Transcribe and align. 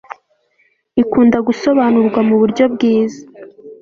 ikunda 1.01 1.37
gusobanurwa 1.47 2.19
mu 2.27 2.35
buryo 2.41 2.63
bwiza 2.73 3.21